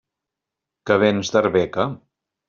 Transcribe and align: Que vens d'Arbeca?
Que 0.91 0.97
vens 1.03 1.29
d'Arbeca? 1.35 1.85